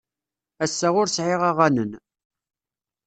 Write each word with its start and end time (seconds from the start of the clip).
Ass-a 0.63 0.87
ur 1.01 1.07
sɛiɣ 1.09 1.41
aɣanen. 1.49 1.91